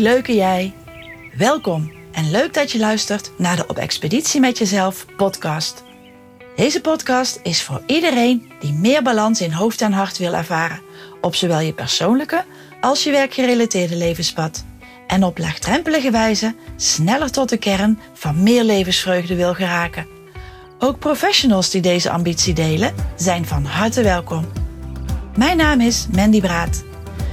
Leuke 0.00 0.34
jij. 0.34 0.72
Welkom 1.36 1.92
en 2.12 2.30
leuk 2.30 2.54
dat 2.54 2.72
je 2.72 2.78
luistert 2.78 3.30
naar 3.38 3.56
de 3.56 3.66
Op 3.66 3.76
Expeditie 3.76 4.40
met 4.40 4.58
Jezelf 4.58 5.06
podcast. 5.16 5.84
Deze 6.56 6.80
podcast 6.80 7.40
is 7.42 7.62
voor 7.62 7.82
iedereen 7.86 8.52
die 8.60 8.72
meer 8.72 9.02
balans 9.02 9.40
in 9.40 9.52
hoofd 9.52 9.80
en 9.80 9.92
hart 9.92 10.18
wil 10.18 10.34
ervaren. 10.34 10.80
Op 11.20 11.34
zowel 11.34 11.60
je 11.60 11.72
persoonlijke 11.72 12.44
als 12.80 13.04
je 13.04 13.10
werkgerelateerde 13.10 13.96
levenspad. 13.96 14.64
En 15.06 15.24
op 15.24 15.38
laagdrempelige 15.38 16.10
wijze 16.10 16.54
sneller 16.76 17.30
tot 17.30 17.48
de 17.48 17.58
kern 17.58 17.98
van 18.12 18.42
meer 18.42 18.64
levensvreugde 18.64 19.34
wil 19.34 19.54
geraken. 19.54 20.06
Ook 20.78 20.98
professionals 20.98 21.70
die 21.70 21.82
deze 21.82 22.10
ambitie 22.10 22.54
delen 22.54 22.94
zijn 23.16 23.46
van 23.46 23.64
harte 23.64 24.02
welkom. 24.02 24.46
Mijn 25.36 25.56
naam 25.56 25.80
is 25.80 26.06
Mandy 26.12 26.40
Braat. 26.40 26.88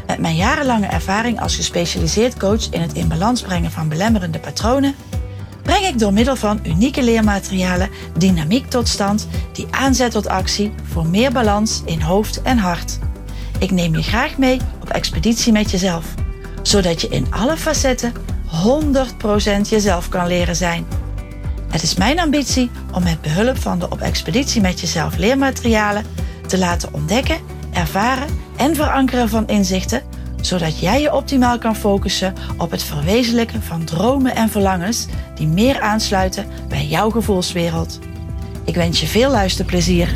Met 0.07 0.19
mijn 0.19 0.35
jarenlange 0.35 0.85
ervaring 0.85 1.41
als 1.41 1.55
gespecialiseerd 1.55 2.37
coach 2.37 2.69
in 2.69 2.81
het 2.81 2.93
in 2.93 3.07
balans 3.07 3.41
brengen 3.41 3.71
van 3.71 3.89
belemmerende 3.89 4.39
patronen, 4.39 4.95
breng 5.63 5.85
ik 5.85 5.99
door 5.99 6.13
middel 6.13 6.35
van 6.35 6.59
unieke 6.63 7.03
leermaterialen 7.03 7.89
dynamiek 8.17 8.69
tot 8.69 8.87
stand 8.87 9.27
die 9.53 9.67
aanzet 9.71 10.11
tot 10.11 10.27
actie 10.27 10.73
voor 10.83 11.05
meer 11.05 11.31
balans 11.31 11.81
in 11.85 12.01
hoofd 12.01 12.41
en 12.41 12.57
hart. 12.57 12.99
Ik 13.59 13.71
neem 13.71 13.95
je 13.95 14.03
graag 14.03 14.37
mee 14.37 14.59
op 14.81 14.89
expeditie 14.89 15.51
met 15.51 15.71
jezelf, 15.71 16.05
zodat 16.61 17.01
je 17.01 17.07
in 17.07 17.27
alle 17.29 17.57
facetten 17.57 18.13
100% 19.63 19.69
jezelf 19.69 20.09
kan 20.09 20.27
leren 20.27 20.55
zijn. 20.55 20.85
Het 21.69 21.83
is 21.83 21.95
mijn 21.95 22.19
ambitie 22.19 22.71
om 22.93 23.03
met 23.03 23.21
behulp 23.21 23.57
van 23.57 23.79
de 23.79 23.89
op 23.89 24.01
expeditie 24.01 24.61
met 24.61 24.79
jezelf 24.79 25.17
leermaterialen 25.17 26.05
te 26.47 26.57
laten 26.57 26.93
ontdekken, 26.93 27.39
ervaren 27.77 28.27
en 28.55 28.75
verankeren 28.75 29.29
van 29.29 29.47
inzichten, 29.47 30.01
zodat 30.41 30.79
jij 30.79 31.01
je 31.01 31.13
optimaal 31.13 31.57
kan 31.57 31.75
focussen 31.75 32.33
op 32.57 32.71
het 32.71 32.83
verwezenlijken 32.83 33.63
van 33.63 33.83
dromen 33.83 34.35
en 34.35 34.49
verlangens 34.49 35.07
die 35.35 35.47
meer 35.47 35.79
aansluiten 35.79 36.45
bij 36.67 36.85
jouw 36.85 37.09
gevoelswereld. 37.09 37.99
Ik 38.63 38.75
wens 38.75 38.99
je 38.99 39.07
veel 39.07 39.31
luisterplezier. 39.31 40.15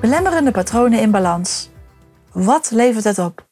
Belemmerende 0.00 0.50
patronen 0.50 1.00
in 1.00 1.10
balans. 1.10 1.68
Wat 2.32 2.70
levert 2.70 3.04
het 3.04 3.18
op? 3.18 3.49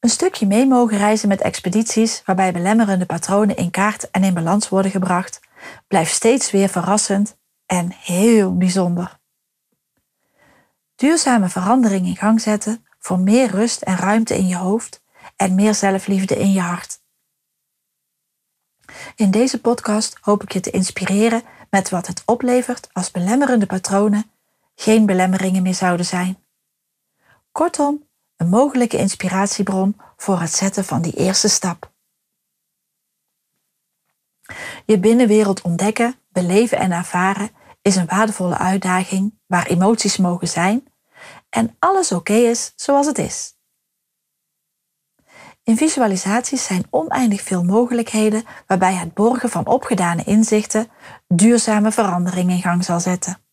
Een 0.00 0.08
stukje 0.08 0.46
mee 0.46 0.66
mogen 0.66 0.98
reizen 0.98 1.28
met 1.28 1.40
expedities 1.40 2.22
waarbij 2.24 2.52
belemmerende 2.52 3.06
patronen 3.06 3.56
in 3.56 3.70
kaart 3.70 4.10
en 4.10 4.24
in 4.24 4.34
balans 4.34 4.68
worden 4.68 4.90
gebracht, 4.90 5.40
blijft 5.86 6.12
steeds 6.12 6.50
weer 6.50 6.68
verrassend 6.68 7.36
en 7.66 7.92
heel 7.92 8.56
bijzonder. 8.56 9.18
Duurzame 10.94 11.48
verandering 11.48 12.06
in 12.06 12.16
gang 12.16 12.40
zetten 12.40 12.86
voor 12.98 13.18
meer 13.18 13.50
rust 13.50 13.82
en 13.82 13.96
ruimte 13.96 14.36
in 14.36 14.46
je 14.46 14.56
hoofd 14.56 15.02
en 15.36 15.54
meer 15.54 15.74
zelfliefde 15.74 16.36
in 16.36 16.52
je 16.52 16.60
hart. 16.60 17.00
In 19.16 19.30
deze 19.30 19.60
podcast 19.60 20.18
hoop 20.20 20.42
ik 20.42 20.52
je 20.52 20.60
te 20.60 20.70
inspireren 20.70 21.42
met 21.70 21.90
wat 21.90 22.06
het 22.06 22.22
oplevert 22.24 22.88
als 22.92 23.10
belemmerende 23.10 23.66
patronen 23.66 24.30
geen 24.74 25.06
belemmeringen 25.06 25.62
meer 25.62 25.74
zouden 25.74 26.06
zijn. 26.06 26.44
Kortom, 27.52 28.07
een 28.38 28.48
mogelijke 28.48 28.96
inspiratiebron 28.96 29.96
voor 30.16 30.40
het 30.40 30.52
zetten 30.52 30.84
van 30.84 31.02
die 31.02 31.12
eerste 31.12 31.48
stap. 31.48 31.92
Je 34.86 34.98
binnenwereld 34.98 35.62
ontdekken, 35.62 36.14
beleven 36.28 36.78
en 36.78 36.92
ervaren 36.92 37.50
is 37.82 37.96
een 37.96 38.06
waardevolle 38.06 38.58
uitdaging 38.58 39.38
waar 39.46 39.66
emoties 39.66 40.16
mogen 40.16 40.48
zijn 40.48 40.92
en 41.50 41.76
alles 41.78 42.12
oké 42.12 42.32
is 42.32 42.72
zoals 42.76 43.06
het 43.06 43.18
is. 43.18 43.56
In 45.62 45.76
visualisaties 45.76 46.64
zijn 46.64 46.86
oneindig 46.90 47.42
veel 47.42 47.64
mogelijkheden 47.64 48.44
waarbij 48.66 48.94
het 48.94 49.14
borgen 49.14 49.50
van 49.50 49.66
opgedane 49.66 50.24
inzichten 50.24 50.90
duurzame 51.26 51.92
verandering 51.92 52.50
in 52.50 52.62
gang 52.62 52.84
zal 52.84 53.00
zetten. 53.00 53.47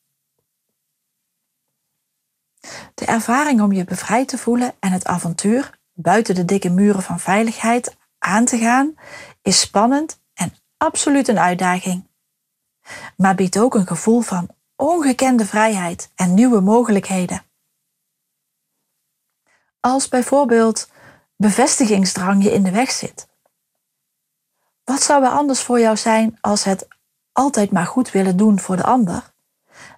De 2.95 3.05
ervaring 3.05 3.61
om 3.61 3.71
je 3.71 3.83
bevrijd 3.83 4.27
te 4.27 4.37
voelen 4.37 4.73
en 4.79 4.91
het 4.91 5.05
avontuur 5.05 5.79
buiten 5.93 6.35
de 6.35 6.45
dikke 6.45 6.69
muren 6.69 7.01
van 7.01 7.19
veiligheid 7.19 7.95
aan 8.19 8.45
te 8.45 8.57
gaan 8.57 8.95
is 9.41 9.59
spannend 9.59 10.21
en 10.33 10.53
absoluut 10.77 11.27
een 11.27 11.39
uitdaging. 11.39 12.07
Maar 13.17 13.35
biedt 13.35 13.57
ook 13.57 13.75
een 13.75 13.87
gevoel 13.87 14.21
van 14.21 14.49
ongekende 14.75 15.45
vrijheid 15.45 16.11
en 16.15 16.33
nieuwe 16.33 16.61
mogelijkheden. 16.61 17.43
Als 19.79 20.07
bijvoorbeeld 20.07 20.89
bevestigingsdrang 21.35 22.43
je 22.43 22.51
in 22.51 22.63
de 22.63 22.71
weg 22.71 22.91
zit. 22.91 23.27
Wat 24.83 25.01
zou 25.01 25.23
er 25.23 25.31
anders 25.31 25.61
voor 25.61 25.79
jou 25.79 25.97
zijn 25.97 26.37
als 26.41 26.63
het 26.63 26.87
altijd 27.31 27.71
maar 27.71 27.87
goed 27.87 28.11
willen 28.11 28.37
doen 28.37 28.59
voor 28.59 28.75
de 28.75 28.83
ander 28.83 29.33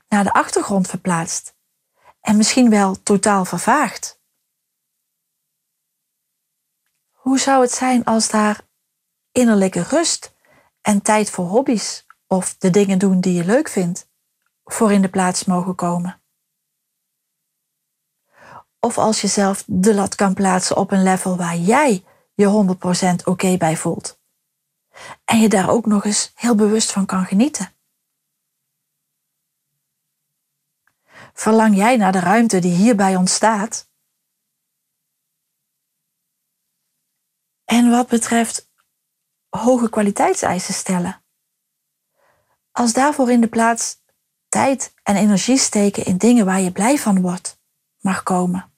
naar 0.07 0.23
de 0.23 0.33
achtergrond 0.33 0.87
verplaatst 0.87 1.56
en 2.27 2.37
misschien 2.37 2.69
wel 2.69 3.03
totaal 3.03 3.45
vervaagd. 3.45 4.21
Hoe 7.11 7.39
zou 7.39 7.61
het 7.61 7.71
zijn 7.71 8.03
als 8.03 8.29
daar 8.29 8.61
innerlijke 9.31 9.81
rust 9.81 10.33
en 10.81 11.01
tijd 11.01 11.29
voor 11.29 11.45
hobby's 11.45 12.05
of 12.25 12.55
de 12.57 12.69
dingen 12.69 12.99
doen 12.99 13.19
die 13.19 13.33
je 13.33 13.45
leuk 13.45 13.69
vindt 13.69 14.09
voor 14.63 14.91
in 14.91 15.01
de 15.01 15.09
plaats 15.09 15.45
mogen 15.45 15.75
komen? 15.75 16.21
Of 18.79 18.97
als 18.97 19.21
je 19.21 19.27
zelf 19.27 19.63
de 19.67 19.93
lat 19.93 20.15
kan 20.15 20.33
plaatsen 20.33 20.77
op 20.77 20.91
een 20.91 21.03
level 21.03 21.37
waar 21.37 21.57
jij 21.57 22.03
je 22.33 22.75
100% 23.21 23.23
oké 23.23 23.57
bij 23.57 23.77
voelt. 23.77 24.19
En 25.25 25.39
je 25.39 25.49
daar 25.49 25.69
ook 25.69 25.85
nog 25.85 26.05
eens 26.05 26.31
heel 26.35 26.55
bewust 26.55 26.91
van 26.91 27.05
kan 27.05 27.25
genieten. 27.25 27.76
Verlang 31.37 31.75
jij 31.75 31.97
naar 31.97 32.11
de 32.11 32.19
ruimte 32.19 32.59
die 32.59 32.75
hierbij 32.75 33.15
ontstaat? 33.15 33.89
En 37.65 37.89
wat 37.89 38.07
betreft 38.07 38.69
hoge 39.49 39.89
kwaliteitseisen 39.89 40.73
stellen. 40.73 41.23
Als 42.71 42.93
daarvoor 42.93 43.31
in 43.31 43.41
de 43.41 43.47
plaats 43.47 44.01
tijd 44.47 44.93
en 45.03 45.15
energie 45.15 45.57
steken 45.57 46.05
in 46.05 46.17
dingen 46.17 46.45
waar 46.45 46.61
je 46.61 46.71
blij 46.71 46.97
van 46.97 47.21
wordt, 47.21 47.59
mag 47.99 48.23
komen. 48.23 48.71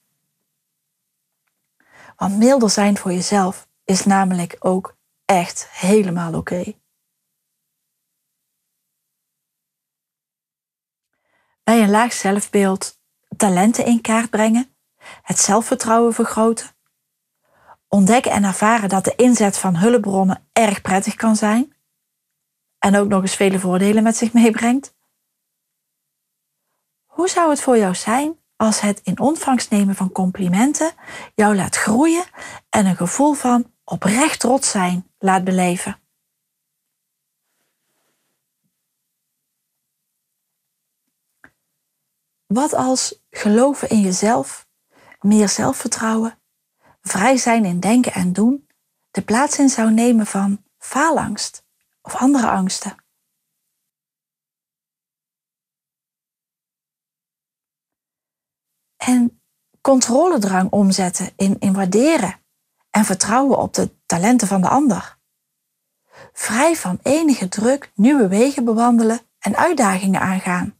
Want 2.15 2.37
milder 2.37 2.69
zijn 2.69 2.97
voor 2.97 3.11
jezelf 3.11 3.67
is 3.83 4.05
namelijk 4.05 4.55
ook 4.59 4.97
echt 5.25 5.67
helemaal 5.69 6.33
oké. 6.33 6.73
Bij 11.69 11.83
een 11.83 11.89
laag 11.89 12.13
zelfbeeld 12.13 12.99
talenten 13.37 13.85
in 13.85 14.01
kaart 14.01 14.29
brengen, 14.29 14.75
het 15.21 15.39
zelfvertrouwen 15.39 16.13
vergroten, 16.13 16.67
ontdekken 17.87 18.31
en 18.31 18.43
ervaren 18.43 18.89
dat 18.89 19.03
de 19.03 19.15
inzet 19.15 19.57
van 19.57 19.75
hulpbronnen 19.75 20.47
erg 20.53 20.81
prettig 20.81 21.15
kan 21.15 21.35
zijn 21.35 21.75
en 22.79 22.95
ook 22.95 23.07
nog 23.07 23.21
eens 23.21 23.35
vele 23.35 23.59
voordelen 23.59 24.03
met 24.03 24.17
zich 24.17 24.33
meebrengt. 24.33 24.95
Hoe 27.05 27.29
zou 27.29 27.49
het 27.49 27.61
voor 27.61 27.77
jou 27.77 27.95
zijn 27.95 28.39
als 28.55 28.79
het 28.79 29.01
in 29.03 29.19
ontvangst 29.19 29.69
nemen 29.69 29.95
van 29.95 30.11
complimenten 30.11 30.91
jou 31.35 31.55
laat 31.55 31.75
groeien 31.75 32.25
en 32.69 32.85
een 32.85 32.95
gevoel 32.95 33.33
van 33.33 33.73
oprecht 33.83 34.39
trots 34.39 34.69
zijn 34.71 35.11
laat 35.17 35.43
beleven? 35.43 35.99
Wat 42.53 42.73
als 42.73 43.21
geloven 43.29 43.89
in 43.89 43.99
jezelf, 43.99 44.67
meer 45.19 45.49
zelfvertrouwen, 45.49 46.39
vrij 47.01 47.37
zijn 47.37 47.65
in 47.65 47.79
denken 47.79 48.13
en 48.13 48.33
doen, 48.33 48.67
de 49.11 49.21
plaats 49.21 49.59
in 49.59 49.69
zou 49.69 49.91
nemen 49.91 50.25
van 50.25 50.63
faalangst 50.77 51.63
of 52.01 52.15
andere 52.15 52.49
angsten? 52.49 52.95
En 58.97 59.41
controledrang 59.81 60.71
omzetten 60.71 61.31
in, 61.35 61.59
in 61.59 61.73
waarderen 61.73 62.41
en 62.89 63.05
vertrouwen 63.05 63.57
op 63.57 63.73
de 63.73 64.05
talenten 64.05 64.47
van 64.47 64.61
de 64.61 64.69
ander. 64.69 65.17
Vrij 66.33 66.75
van 66.75 66.99
enige 67.03 67.47
druk 67.47 67.91
nieuwe 67.95 68.27
wegen 68.27 68.65
bewandelen 68.65 69.21
en 69.39 69.55
uitdagingen 69.55 70.21
aangaan. 70.21 70.78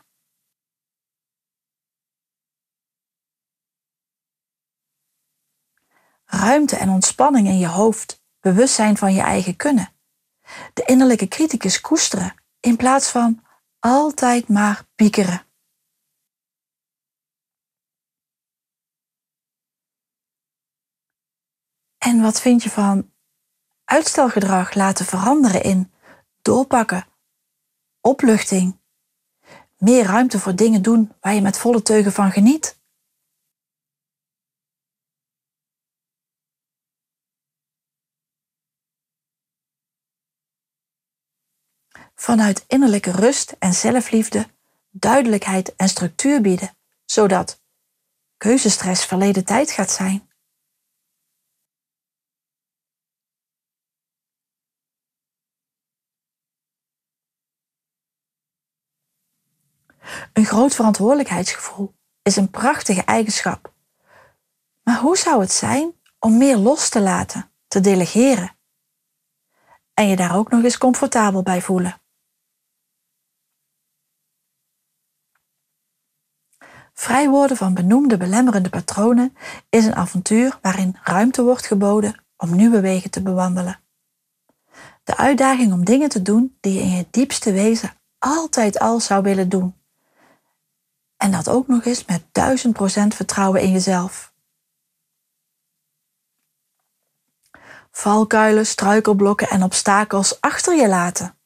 Ruimte 6.29 6.75
en 6.75 6.89
ontspanning 6.89 7.47
in 7.47 7.57
je 7.57 7.67
hoofd, 7.67 8.23
bewustzijn 8.39 8.97
van 8.97 9.13
je 9.13 9.21
eigen 9.21 9.55
kunnen. 9.55 9.93
De 10.73 10.83
innerlijke 10.85 11.27
criticus 11.27 11.81
koesteren 11.81 12.33
in 12.59 12.75
plaats 12.75 13.09
van 13.09 13.43
altijd 13.79 14.47
maar 14.47 14.85
piekeren. 14.95 15.43
En 21.97 22.21
wat 22.21 22.41
vind 22.41 22.63
je 22.63 22.69
van 22.69 23.11
uitstelgedrag 23.83 24.73
laten 24.73 25.05
veranderen 25.05 25.63
in 25.63 25.91
doorpakken, 26.41 27.07
opluchting, 28.01 28.79
meer 29.77 30.05
ruimte 30.05 30.39
voor 30.39 30.55
dingen 30.55 30.81
doen 30.81 31.11
waar 31.19 31.33
je 31.33 31.41
met 31.41 31.57
volle 31.57 31.81
teugen 31.81 32.11
van 32.11 32.31
geniet? 32.31 32.78
Vanuit 42.19 42.63
innerlijke 42.67 43.11
rust 43.11 43.55
en 43.59 43.73
zelfliefde 43.73 44.47
duidelijkheid 44.89 45.75
en 45.75 45.89
structuur 45.89 46.41
bieden, 46.41 46.77
zodat 47.05 47.61
keuzestress 48.37 49.05
verleden 49.05 49.45
tijd 49.45 49.71
gaat 49.71 49.91
zijn. 49.91 50.29
Een 60.33 60.45
groot 60.45 60.75
verantwoordelijkheidsgevoel 60.75 61.93
is 62.21 62.35
een 62.35 62.49
prachtige 62.49 63.03
eigenschap. 63.03 63.73
Maar 64.83 64.99
hoe 64.99 65.17
zou 65.17 65.41
het 65.41 65.51
zijn 65.51 65.93
om 66.19 66.37
meer 66.37 66.57
los 66.57 66.89
te 66.89 67.01
laten, 67.01 67.51
te 67.67 67.79
delegeren 67.79 68.57
en 69.93 70.07
je 70.07 70.15
daar 70.15 70.35
ook 70.35 70.49
nog 70.49 70.63
eens 70.63 70.77
comfortabel 70.77 71.43
bij 71.43 71.61
voelen? 71.61 71.98
Vrij 76.99 77.29
worden 77.29 77.57
van 77.57 77.73
benoemde 77.73 78.17
belemmerende 78.17 78.69
patronen 78.69 79.37
is 79.69 79.85
een 79.85 79.95
avontuur 79.95 80.59
waarin 80.61 80.97
ruimte 81.03 81.43
wordt 81.43 81.65
geboden 81.65 82.25
om 82.37 82.55
nieuwe 82.55 82.81
wegen 82.81 83.09
te 83.09 83.21
bewandelen. 83.21 83.79
De 85.03 85.17
uitdaging 85.17 85.73
om 85.73 85.85
dingen 85.85 86.09
te 86.09 86.21
doen 86.21 86.57
die 86.59 86.73
je 86.73 86.79
in 86.79 86.89
je 86.89 87.07
diepste 87.11 87.51
wezen 87.51 87.93
altijd 88.17 88.79
al 88.79 88.99
zou 88.99 89.23
willen 89.23 89.49
doen. 89.49 89.75
En 91.17 91.31
dat 91.31 91.49
ook 91.49 91.67
nog 91.67 91.85
eens 91.85 92.05
met 92.05 92.23
duizend 92.31 92.73
procent 92.73 93.15
vertrouwen 93.15 93.61
in 93.61 93.71
jezelf. 93.71 94.33
Valkuilen, 97.91 98.65
struikelblokken 98.65 99.49
en 99.49 99.63
obstakels 99.63 100.41
achter 100.41 100.75
je 100.75 100.87
laten. 100.87 101.37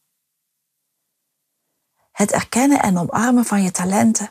Het 2.11 2.31
erkennen 2.31 2.81
en 2.81 2.97
omarmen 2.97 3.45
van 3.45 3.63
je 3.63 3.71
talenten 3.71 4.29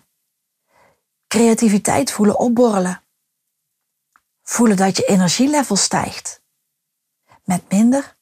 creativiteit 1.32 2.10
voelen 2.10 2.38
opborrelen. 2.38 3.02
Voelen 4.42 4.76
dat 4.76 4.96
je 4.96 5.04
energielevel 5.04 5.76
stijgt. 5.76 6.42
Met 7.44 7.70
minder 7.70 8.16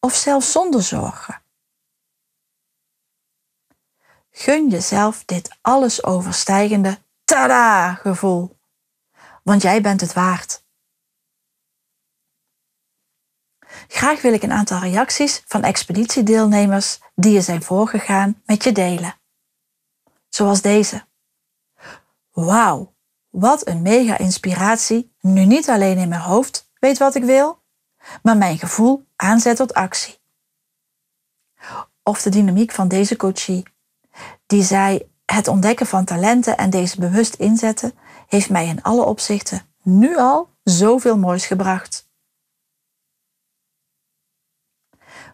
of 0.00 0.14
zelfs 0.14 0.52
zonder 0.52 0.82
zorgen. 0.82 1.42
Gun 4.30 4.68
jezelf 4.68 5.24
dit 5.24 5.56
alles 5.60 6.04
overstijgende 6.04 6.98
tada 7.24 7.94
gevoel. 7.94 8.58
Want 9.42 9.62
jij 9.62 9.80
bent 9.80 10.00
het 10.00 10.12
waard. 10.12 10.64
Graag 13.88 14.22
wil 14.22 14.32
ik 14.32 14.42
een 14.42 14.52
aantal 14.52 14.78
reacties 14.78 15.42
van 15.46 15.62
expeditiedeelnemers 15.62 17.00
die 17.14 17.32
je 17.32 17.40
zijn 17.40 17.62
voorgegaan 17.62 18.42
met 18.46 18.64
je 18.64 18.72
delen. 18.72 19.18
Zoals 20.28 20.60
deze. 20.60 21.06
Wauw, 22.34 22.94
wat 23.30 23.68
een 23.68 23.82
mega 23.82 24.18
inspiratie. 24.18 25.14
Nu 25.20 25.44
niet 25.44 25.68
alleen 25.68 25.98
in 25.98 26.08
mijn 26.08 26.20
hoofd 26.20 26.70
weet 26.78 26.98
wat 26.98 27.14
ik 27.14 27.24
wil, 27.24 27.62
maar 28.22 28.36
mijn 28.36 28.58
gevoel 28.58 29.06
aanzet 29.16 29.56
tot 29.56 29.74
actie. 29.74 30.18
Of 32.02 32.22
de 32.22 32.30
dynamiek 32.30 32.72
van 32.72 32.88
deze 32.88 33.16
coachie, 33.16 33.62
die 34.46 34.62
zei: 34.62 35.10
Het 35.24 35.48
ontdekken 35.48 35.86
van 35.86 36.04
talenten 36.04 36.56
en 36.56 36.70
deze 36.70 37.00
bewust 37.00 37.34
inzetten, 37.34 37.92
heeft 38.26 38.50
mij 38.50 38.66
in 38.66 38.82
alle 38.82 39.04
opzichten 39.04 39.62
nu 39.82 40.16
al 40.16 40.48
zoveel 40.62 41.18
moois 41.18 41.46
gebracht. 41.46 42.08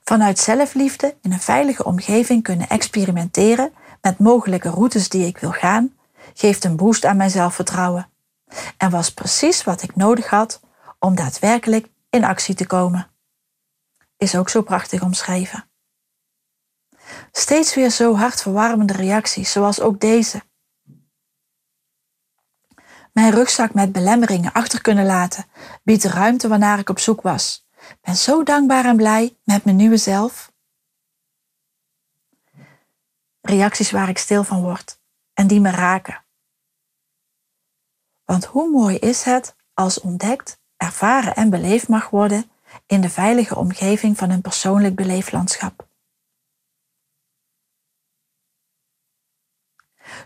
Vanuit 0.05 0.38
zelfliefde 0.38 1.17
in 1.20 1.32
een 1.32 1.41
veilige 1.41 1.85
omgeving 1.85 2.43
kunnen 2.43 2.69
experimenteren 2.69 3.73
met 4.00 4.19
mogelijke 4.19 4.70
routes 4.70 5.08
die 5.08 5.26
ik 5.26 5.38
wil 5.38 5.53
gaan, 5.53 5.99
geeft 6.35 6.65
een 6.65 6.77
boost 6.77 7.05
aan 7.05 7.17
mijn 7.17 7.31
zelfvertrouwen 7.31 8.11
en 8.77 8.91
was 8.91 9.12
precies 9.12 9.65
wat 9.65 9.82
ik 9.82 9.97
nodig 9.97 10.27
had 10.27 10.61
om 10.99 11.15
daadwerkelijk 11.15 11.88
in 12.11 12.25
actie 12.25 12.55
te 12.55 12.67
komen. 12.67 13.11
Is 14.17 14.37
ook 14.37 14.49
zo 14.49 14.62
prachtig 14.62 15.03
omschreven. 15.03 15.71
Steeds 17.32 17.75
weer 17.75 17.91
zo 17.91 18.15
hartverwarmende 18.15 18.93
reacties, 18.93 19.53
zoals 19.53 19.81
ook 19.81 20.00
deze. 20.00 20.43
Mijn 23.12 23.31
rugzak 23.31 23.75
met 23.75 23.93
belemmeringen 23.93 24.53
achter 24.53 24.81
kunnen 24.81 25.06
laten 25.06 25.44
biedt 25.82 26.03
de 26.03 26.09
ruimte 26.09 26.49
waarnaar 26.49 26.79
ik 26.79 26.88
op 26.88 26.99
zoek 26.99 27.21
was. 27.21 27.69
Ben 28.00 28.17
zo 28.17 28.43
dankbaar 28.43 28.85
en 28.85 28.97
blij 28.97 29.37
met 29.44 29.65
mijn 29.65 29.77
nieuwe 29.77 29.97
zelf. 29.97 30.53
Reacties 33.41 33.91
waar 33.91 34.09
ik 34.09 34.19
stil 34.19 34.44
van 34.44 34.62
word 34.62 35.00
en 35.41 35.47
die 35.47 35.61
me 35.61 35.71
raken. 35.71 36.25
Want 38.25 38.45
hoe 38.45 38.71
mooi 38.71 38.97
is 38.97 39.23
het 39.23 39.57
als 39.75 40.01
ontdekt, 40.01 40.61
ervaren 40.77 41.35
en 41.35 41.51
beleefd 41.51 41.89
mag 41.89 42.11
worden 42.11 42.51
in 42.87 43.01
de 43.01 43.09
veilige 43.09 43.57
omgeving 43.57 44.19
van 44.19 44.31
een 44.31 44.41
persoonlijk 44.41 44.95
beleeflandschap. 44.95 45.89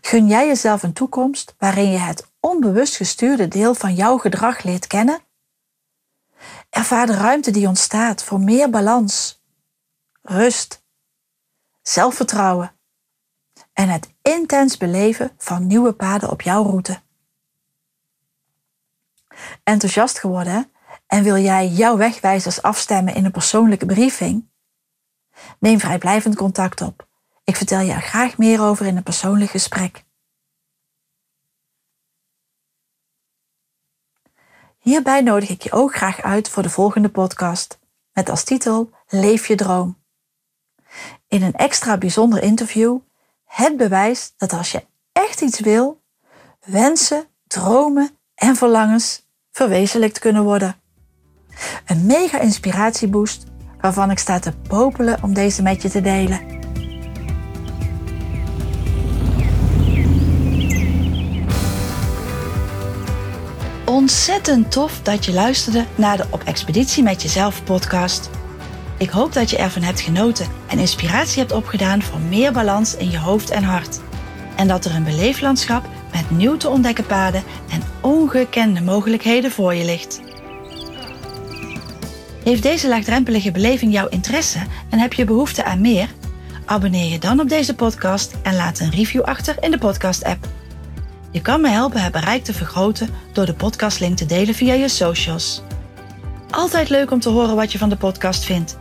Gun 0.00 0.26
jij 0.26 0.46
jezelf 0.46 0.82
een 0.82 0.92
toekomst 0.92 1.54
waarin 1.58 1.90
je 1.90 1.98
het 1.98 2.30
onbewust 2.40 2.96
gestuurde 2.96 3.48
deel 3.48 3.74
van 3.74 3.94
jouw 3.94 4.18
gedrag 4.18 4.62
leert 4.62 4.86
kennen? 4.86 5.20
Ervaar 6.70 7.06
de 7.06 7.14
ruimte 7.14 7.50
die 7.50 7.68
ontstaat 7.68 8.24
voor 8.24 8.40
meer 8.40 8.70
balans, 8.70 9.42
rust, 10.22 10.84
zelfvertrouwen 11.82 12.74
en 13.74 13.88
het 13.88 14.14
intens 14.22 14.76
beleven 14.76 15.32
van 15.36 15.66
nieuwe 15.66 15.92
paden 15.92 16.30
op 16.30 16.42
jouw 16.42 16.62
route. 16.62 17.02
Enthousiast 19.62 20.18
geworden 20.18 20.72
en 21.06 21.22
wil 21.22 21.36
jij 21.36 21.68
jouw 21.68 21.96
wegwijzers 21.96 22.62
afstemmen 22.62 23.14
in 23.14 23.24
een 23.24 23.30
persoonlijke 23.30 23.86
briefing? 23.86 24.48
Neem 25.58 25.78
vrijblijvend 25.78 26.36
contact 26.36 26.80
op. 26.80 27.08
Ik 27.44 27.56
vertel 27.56 27.80
je 27.80 27.92
er 27.92 28.02
graag 28.02 28.38
meer 28.38 28.62
over 28.62 28.86
in 28.86 28.96
een 28.96 29.02
persoonlijk 29.02 29.50
gesprek. 29.50 30.04
Hierbij 34.78 35.20
nodig 35.20 35.48
ik 35.48 35.62
je 35.62 35.72
ook 35.72 35.94
graag 35.94 36.22
uit 36.22 36.48
voor 36.48 36.62
de 36.62 36.70
volgende 36.70 37.08
podcast 37.08 37.78
met 38.12 38.28
als 38.28 38.44
titel 38.44 38.90
Leef 39.08 39.46
je 39.46 39.54
droom. 39.54 40.02
In 41.28 41.42
een 41.42 41.54
extra 41.54 41.98
bijzonder 41.98 42.42
interview 42.42 42.98
het 43.54 43.76
bewijs 43.76 44.32
dat 44.36 44.52
als 44.52 44.72
je 44.72 44.84
echt 45.12 45.40
iets 45.40 45.60
wil, 45.60 46.02
wensen, 46.64 47.24
dromen 47.46 48.10
en 48.34 48.56
verlangens 48.56 49.26
verwezenlijkt 49.50 50.18
kunnen 50.18 50.42
worden. 50.42 50.76
Een 51.86 52.06
mega 52.06 52.40
inspiratieboost 52.40 53.44
waarvan 53.80 54.10
ik 54.10 54.18
sta 54.18 54.38
te 54.38 54.52
popelen 54.52 55.22
om 55.22 55.34
deze 55.34 55.62
met 55.62 55.82
je 55.82 55.90
te 55.90 56.00
delen. 56.00 56.40
Ontzettend 63.84 64.72
tof 64.72 65.00
dat 65.02 65.24
je 65.24 65.32
luisterde 65.32 65.86
naar 65.94 66.16
de 66.16 66.26
Op 66.30 66.42
Expeditie 66.42 67.02
met 67.02 67.22
Jezelf 67.22 67.64
podcast. 67.64 68.30
Ik 69.04 69.10
hoop 69.10 69.32
dat 69.32 69.50
je 69.50 69.56
ervan 69.56 69.82
hebt 69.82 70.00
genoten 70.00 70.46
en 70.66 70.78
inspiratie 70.78 71.38
hebt 71.38 71.52
opgedaan 71.52 72.02
voor 72.02 72.20
meer 72.20 72.52
balans 72.52 72.96
in 72.96 73.10
je 73.10 73.18
hoofd 73.18 73.50
en 73.50 73.62
hart. 73.62 74.00
En 74.56 74.68
dat 74.68 74.84
er 74.84 74.94
een 74.94 75.04
beleeflandschap 75.04 75.88
met 76.12 76.30
nieuw 76.30 76.56
te 76.56 76.68
ontdekken 76.68 77.06
paden 77.06 77.42
en 77.70 77.82
ongekende 78.00 78.82
mogelijkheden 78.82 79.50
voor 79.50 79.74
je 79.74 79.84
ligt. 79.84 80.20
Heeft 82.44 82.62
deze 82.62 82.88
laagdrempelige 82.88 83.50
beleving 83.50 83.92
jouw 83.92 84.08
interesse 84.08 84.58
en 84.90 84.98
heb 84.98 85.12
je 85.12 85.24
behoefte 85.24 85.64
aan 85.64 85.80
meer? 85.80 86.08
Abonneer 86.64 87.10
je 87.10 87.18
dan 87.18 87.40
op 87.40 87.48
deze 87.48 87.74
podcast 87.74 88.34
en 88.42 88.56
laat 88.56 88.80
een 88.80 88.90
review 88.90 89.22
achter 89.22 89.56
in 89.60 89.70
de 89.70 89.78
podcast-app. 89.78 90.48
Je 91.30 91.40
kan 91.40 91.60
me 91.60 91.68
helpen 91.68 92.02
het 92.02 92.12
bereik 92.12 92.44
te 92.44 92.52
vergroten 92.52 93.08
door 93.32 93.46
de 93.46 93.54
podcastlink 93.54 94.16
te 94.16 94.26
delen 94.26 94.54
via 94.54 94.74
je 94.74 94.88
socials. 94.88 95.62
Altijd 96.50 96.88
leuk 96.88 97.10
om 97.10 97.20
te 97.20 97.28
horen 97.28 97.56
wat 97.56 97.72
je 97.72 97.78
van 97.78 97.88
de 97.88 97.96
podcast 97.96 98.44
vindt. 98.44 98.76